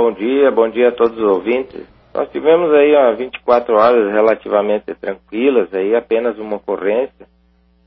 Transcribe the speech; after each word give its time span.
bom 0.00 0.12
dia, 0.12 0.50
bom 0.50 0.66
dia 0.70 0.88
a 0.88 0.92
todos 0.92 1.18
os 1.18 1.30
ouvintes. 1.30 1.86
Nós 2.14 2.26
tivemos 2.30 2.72
aí 2.72 2.94
ó, 2.94 3.12
24 3.14 3.74
horas 3.74 4.10
relativamente 4.10 4.94
tranquilas, 4.94 5.74
aí 5.74 5.94
apenas 5.94 6.38
uma 6.38 6.56
ocorrência, 6.56 7.26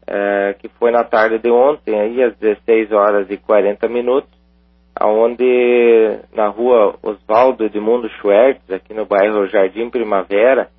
é, 0.05 0.55
que 0.60 0.70
foi 0.70 0.91
na 0.91 1.04
tarde 1.04 1.39
de 1.39 1.49
ontem, 1.49 1.99
aí 1.99 2.21
às 2.21 2.36
16 2.38 2.91
horas 2.91 3.28
e 3.31 3.38
40 3.38 3.88
minutos, 3.88 4.29
onde 5.02 6.20
na 6.36 6.49
rua 6.49 6.94
Oswaldo 7.02 7.65
Edmundo 7.65 8.07
Schwertz, 8.09 8.70
aqui 8.70 8.93
no 8.93 9.07
bairro 9.07 9.48
Jardim 9.48 9.89
Primavera, 9.89 10.70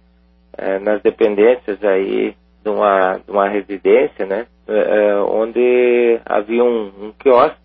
é, 0.57 0.79
nas 0.79 1.03
dependências 1.03 1.83
aí 1.83 2.37
de 2.63 2.71
uma, 2.71 3.15
de 3.15 3.31
uma 3.33 3.49
residência, 3.49 4.25
né, 4.25 4.47
é, 4.69 5.09
é 5.09 5.17
onde 5.17 6.21
havia 6.25 6.63
um, 6.63 6.93
um 7.07 7.13
quiosque 7.19 7.65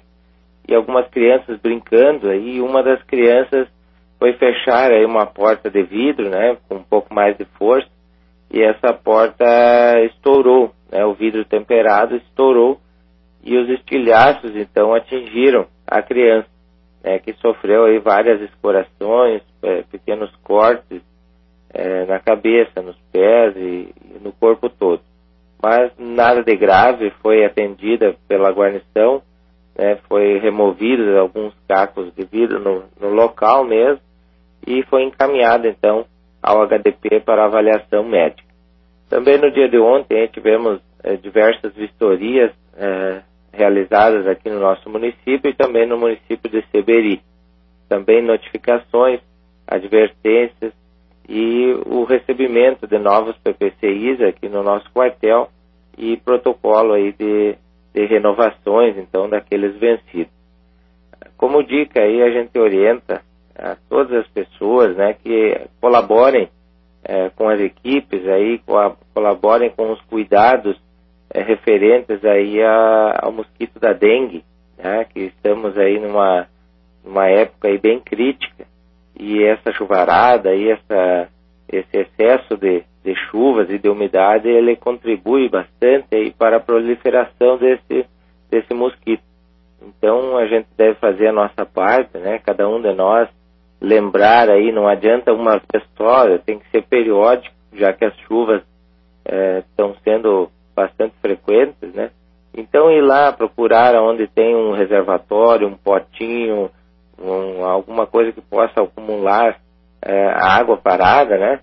e 0.70 0.76
algumas 0.76 1.08
crianças 1.08 1.60
brincando 1.60 2.30
aí, 2.30 2.62
uma 2.62 2.84
das 2.84 3.02
crianças 3.04 3.68
foi 4.20 4.34
fechar 4.34 4.92
aí 4.92 5.04
uma 5.04 5.26
porta 5.26 5.68
de 5.68 5.82
vidro, 5.82 6.30
né, 6.30 6.58
com 6.68 6.76
um 6.76 6.84
pouco 6.84 7.12
mais 7.12 7.36
de 7.36 7.46
força, 7.58 7.90
e 8.54 8.62
essa 8.62 8.94
porta 8.94 9.46
estourou, 10.06 10.72
né, 10.92 11.04
o 11.06 11.14
vidro 11.14 11.44
temperado 11.44 12.16
estourou 12.18 12.80
e 13.44 13.58
os 13.58 13.68
estilhaços 13.70 14.56
então 14.56 14.94
atingiram 14.94 15.66
a 15.88 16.04
criança, 16.04 16.48
né, 17.04 17.18
que 17.18 17.34
sofreu 17.34 17.86
aí 17.86 17.98
várias 17.98 18.40
escorações, 18.42 19.42
é, 19.64 19.82
pequenos 19.90 20.30
cortes 20.44 21.02
é, 21.74 22.06
na 22.06 22.20
cabeça, 22.20 22.80
nos 22.84 22.98
pés 23.12 23.56
e, 23.56 23.92
e 24.06 24.20
no 24.22 24.32
corpo 24.34 24.70
todo. 24.70 25.02
Mas 25.62 25.92
nada 25.98 26.44
de 26.44 26.56
grave, 26.56 27.12
foi 27.22 27.44
atendida 27.44 28.16
pela 28.28 28.52
guarnição 28.52 29.24
né, 29.80 29.98
foi 30.10 30.38
removido 30.40 31.18
alguns 31.18 31.54
cacos 31.66 32.14
de 32.14 32.26
vidro 32.26 32.60
no, 32.60 32.84
no 33.00 33.16
local 33.16 33.64
mesmo 33.64 34.02
e 34.68 34.84
foi 34.84 35.04
encaminhado 35.04 35.68
então 35.68 36.06
ao 36.44 36.62
HDP 36.64 37.22
para 37.22 37.46
avaliação 37.46 38.04
médica. 38.04 38.44
Também 39.10 39.38
no 39.38 39.50
dia 39.50 39.70
de 39.70 39.80
ontem 39.80 40.28
tivemos 40.28 40.82
eh, 41.02 41.16
diversas 41.16 41.74
vistorias 41.74 42.52
eh, 42.76 43.22
realizadas 43.54 44.28
aqui 44.28 44.50
no 44.50 44.60
nosso 44.60 44.90
município 44.90 45.50
e 45.50 45.56
também 45.56 45.88
no 45.88 45.98
município 45.98 46.52
de 46.52 46.62
Seberi. 46.72 47.22
Também 47.88 48.22
notificações, 48.22 49.22
advertências 49.66 50.74
e 51.28 51.74
o 51.86 52.04
recebimento 52.04 52.86
de 52.86 53.00
novos 53.00 53.38
PPCIs 53.38 54.20
aqui 54.22 54.50
no 54.50 54.62
nosso 54.62 54.92
quartel 54.92 55.50
e 55.98 56.18
protocolo 56.18 56.94
aí 56.94 57.14
de 57.14 57.56
de 57.94 58.06
renovações, 58.06 58.98
então, 58.98 59.30
daqueles 59.30 59.76
vencidos. 59.78 60.34
Como 61.38 61.64
dica 61.64 62.02
aí, 62.02 62.22
a 62.22 62.30
gente 62.32 62.58
orienta 62.58 63.22
a 63.58 63.76
todas 63.90 64.20
as 64.20 64.28
pessoas, 64.28 64.96
né, 64.96 65.14
que 65.14 65.60
colaborem 65.82 66.50
é, 67.04 67.30
com 67.30 67.50
as 67.50 67.60
equipes 67.60 68.28
aí, 68.28 68.62
colaborem 69.14 69.70
com 69.70 69.92
os 69.92 70.02
cuidados 70.02 70.80
é, 71.34 71.42
referentes 71.42 72.24
aí 72.24 72.62
a, 72.62 73.20
ao 73.22 73.32
mosquito 73.32 73.80
da 73.80 73.94
dengue, 73.94 74.44
né, 74.78 75.06
que 75.06 75.22
estamos 75.22 75.78
aí 75.78 76.00
numa, 76.00 76.48
numa 77.04 77.28
época 77.28 77.68
aí 77.68 77.78
bem 77.78 78.00
crítica 78.00 78.66
e 79.18 79.44
essa 79.44 79.74
chuvarada 79.74 80.56
e 80.56 80.70
essa, 80.70 81.30
esse 81.68 81.98
excesso 81.98 82.56
de, 82.56 82.84
e 83.70 83.80
de 83.80 83.90
umidade, 83.90 84.48
ele 84.48 84.76
contribui 84.76 85.50
bastante 85.50 86.34
para 86.38 86.58
a 86.58 86.62
proliferação 86.62 87.58
desse, 87.58 88.06
desse 88.50 88.74
mosquito. 88.74 89.24
Então 89.82 90.38
a 90.38 90.46
gente 90.46 90.68
deve 90.78 90.96
fazer 90.96 91.28
a 91.28 91.34
nossa 91.34 91.66
parte, 91.66 92.18
né? 92.18 92.40
Cada 92.40 92.68
um 92.68 92.82
de 92.82 92.94
nós 92.94 93.30
lembrar 93.82 94.50
aí, 94.50 94.72
não 94.72 94.88
adianta 94.88 95.34
uma 95.34 95.62
vez 95.72 95.84
só, 95.96 96.38
tem 96.40 96.60
que 96.60 96.70
ser 96.70 96.84
periódico, 96.84 97.56
já 97.74 97.94
que 97.94 98.04
as 98.06 98.16
chuvas 98.28 98.62
é, 99.26 99.60
estão 99.60 99.96
sendo 100.04 100.50
bastante 100.76 101.16
frequentes, 101.22 101.94
né? 101.94 102.12
Então 102.54 102.92
ir 102.92 103.02
lá 103.02 103.32
procurar 103.32 103.96
onde 104.02 104.28
tem 104.28 104.56
um 104.56 104.74
reservatório, 104.74 105.68
um 105.68 105.78
potinho, 105.78 106.70
um, 107.18 107.64
alguma 107.64 108.06
coisa 108.08 108.32
que 108.32 108.42
possa 108.42 108.82
acumular 108.82 109.58
é, 110.02 110.30
água 110.36 110.78
parada, 110.78 111.38
né? 111.38 111.60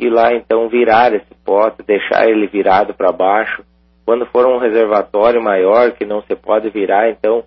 E 0.00 0.08
lá 0.08 0.32
então 0.32 0.66
virar 0.66 1.12
esse 1.12 1.34
pote, 1.44 1.82
deixar 1.82 2.26
ele 2.26 2.46
virado 2.46 2.94
para 2.94 3.12
baixo. 3.12 3.62
Quando 4.06 4.24
for 4.24 4.46
um 4.46 4.56
reservatório 4.56 5.42
maior 5.42 5.92
que 5.92 6.06
não 6.06 6.22
se 6.22 6.34
pode 6.34 6.70
virar, 6.70 7.10
então 7.10 7.44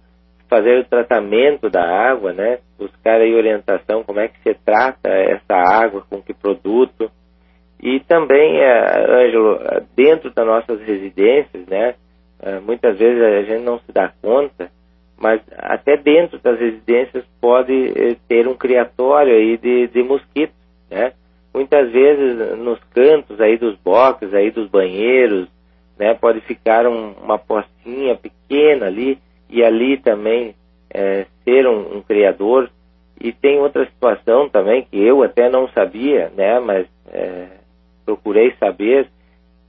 fazer 0.47 0.81
o 0.81 0.85
tratamento 0.85 1.67
da 1.67 1.83
água, 1.83 2.31
né? 2.31 2.59
Buscar 2.77 3.19
aí 3.19 3.33
orientação 3.33 4.03
como 4.03 4.19
é 4.19 4.27
que 4.27 4.39
se 4.43 4.53
trata 4.63 5.09
essa 5.09 5.55
água, 5.55 6.05
com 6.07 6.21
que 6.21 6.31
produto. 6.31 7.09
E 7.81 7.99
também, 8.01 8.59
é, 8.59 9.25
Ângelo, 9.25 9.59
dentro 9.95 10.29
das 10.31 10.45
nossas 10.45 10.79
residências, 10.81 11.65
né? 11.65 11.95
É, 12.39 12.59
muitas 12.59 12.99
vezes 12.99 13.19
a 13.19 13.41
gente 13.41 13.63
não 13.63 13.79
se 13.79 13.91
dá 13.91 14.11
conta, 14.21 14.69
mas 15.17 15.41
até 15.57 15.97
dentro 15.97 16.37
das 16.37 16.59
residências 16.59 17.25
pode 17.41 17.73
é, 17.97 18.15
ter 18.27 18.47
um 18.47 18.53
criatório 18.53 19.33
aí 19.33 19.57
de, 19.57 19.87
de 19.87 20.03
mosquitos, 20.03 20.55
né? 20.91 21.13
Muitas 21.53 21.91
vezes 21.91 22.57
nos 22.57 22.79
cantos 22.93 23.39
aí 23.39 23.57
dos 23.57 23.77
boxes, 23.77 24.33
aí 24.33 24.49
dos 24.49 24.67
banheiros, 24.67 25.47
né, 25.97 26.13
pode 26.15 26.41
ficar 26.41 26.87
um, 26.87 27.11
uma 27.21 27.37
postinha 27.37 28.15
pequena 28.15 28.87
ali 28.87 29.19
e 29.49 29.63
ali 29.63 29.97
também 29.97 30.55
é, 30.89 31.25
ser 31.43 31.67
um, 31.67 31.97
um, 31.97 32.01
criador. 32.01 32.69
E 33.21 33.31
tem 33.31 33.59
outra 33.59 33.85
situação 33.85 34.49
também 34.49 34.85
que 34.89 34.99
eu 34.99 35.21
até 35.21 35.49
não 35.49 35.67
sabia, 35.69 36.31
né, 36.35 36.59
mas 36.59 36.87
é, 37.11 37.47
procurei 38.03 38.53
saber 38.59 39.07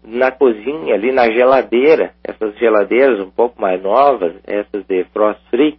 na 0.03 0.31
cozinha, 0.31 0.95
ali 0.95 1.13
na 1.13 1.31
geladeira, 1.31 2.13
essas 2.23 2.57
geladeiras 2.59 3.21
um 3.21 3.31
pouco 3.31 3.61
mais 3.61 3.81
novas, 3.83 4.35
essas 4.47 4.85
de 4.87 5.05
frost 5.05 5.41
free, 5.51 5.79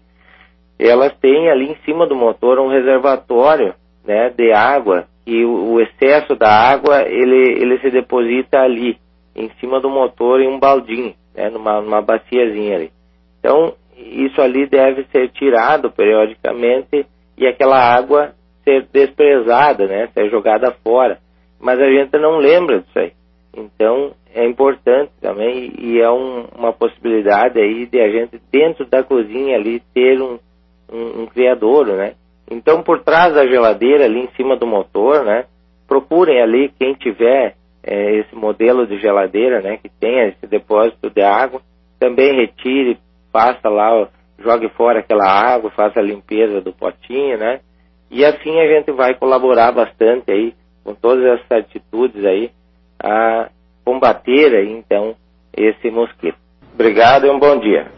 elas 0.79 1.15
têm 1.19 1.49
ali 1.49 1.71
em 1.71 1.75
cima 1.85 2.07
do 2.07 2.15
motor 2.15 2.59
um 2.59 2.67
reservatório 2.67 3.73
né, 4.03 4.29
de 4.29 4.51
água 4.51 5.07
e 5.25 5.43
o, 5.43 5.73
o, 5.73 5.81
excesso 5.81 6.35
da 6.35 6.49
água 6.49 7.01
ele, 7.07 7.61
ele 7.61 7.79
se 7.79 7.89
deposita 7.89 8.59
ali, 8.59 8.97
em 9.35 9.49
cima 9.59 9.81
do 9.81 9.89
motor 9.89 10.39
em 10.39 10.47
um 10.47 10.59
baldinho, 10.59 11.13
né, 11.35 11.49
numa, 11.49 11.81
numa 11.81 12.01
baciazinha 12.01 12.75
ali. 12.75 12.91
Então, 13.39 13.73
isso 13.97 14.41
ali 14.41 14.67
deve 14.67 15.05
ser 15.11 15.29
tirado 15.29 15.91
periodicamente 15.91 17.05
e 17.37 17.47
aquela 17.47 17.77
água 17.77 18.33
ser 18.63 18.87
desprezada, 18.91 19.87
né, 19.87 20.07
ser 20.13 20.29
jogada 20.29 20.71
fora. 20.83 21.19
Mas 21.59 21.79
a 21.79 21.89
gente 21.89 22.17
não 22.17 22.37
lembra 22.37 22.81
disso 22.81 22.99
aí. 22.99 23.11
Então, 23.55 24.11
é 24.33 24.45
importante 24.45 25.11
também 25.21 25.71
e 25.79 25.99
é 25.99 26.11
um, 26.11 26.45
uma 26.57 26.73
possibilidade 26.73 27.59
aí 27.59 27.85
de 27.85 28.01
a 28.01 28.09
gente, 28.09 28.39
dentro 28.51 28.85
da 28.85 29.01
cozinha 29.01 29.55
ali, 29.55 29.81
ter 29.93 30.21
um, 30.21 30.37
um, 30.91 31.21
um 31.21 31.25
criadouro, 31.25 31.95
né? 31.95 32.15
Então, 32.49 32.83
por 32.83 33.03
trás 33.03 33.33
da 33.33 33.45
geladeira, 33.47 34.05
ali 34.05 34.21
em 34.21 34.29
cima 34.35 34.55
do 34.55 34.67
motor, 34.67 35.23
né? 35.23 35.45
Procurem 35.87 36.41
ali 36.41 36.71
quem 36.79 36.93
tiver 36.93 37.55
é, 37.83 38.19
esse 38.19 38.35
modelo 38.35 38.85
de 38.87 38.99
geladeira, 38.99 39.61
né? 39.61 39.77
Que 39.77 39.89
tenha 39.89 40.27
esse 40.27 40.47
depósito 40.47 41.09
de 41.09 41.21
água. 41.21 41.61
Também 41.99 42.35
retire, 42.35 42.97
faça 43.31 43.69
lá, 43.69 44.07
jogue 44.39 44.69
fora 44.69 44.99
aquela 44.99 45.27
água, 45.27 45.71
faça 45.71 45.99
a 45.99 46.03
limpeza 46.03 46.61
do 46.61 46.73
potinho, 46.73 47.37
né? 47.37 47.59
E 48.09 48.23
assim 48.23 48.59
a 48.59 48.67
gente 48.67 48.91
vai 48.91 49.15
colaborar 49.15 49.71
bastante 49.71 50.31
aí 50.31 50.53
com 50.83 50.93
todas 50.93 51.25
essas 51.25 51.51
atitudes 51.51 52.23
aí 52.23 52.51
a 52.99 53.49
combater 53.83 54.55
aí 54.55 54.71
então 54.71 55.15
esse 55.55 55.89
mosquito. 55.89 56.37
Obrigado 56.73 57.25
e 57.25 57.29
um 57.29 57.39
bom 57.39 57.57
dia. 57.59 57.91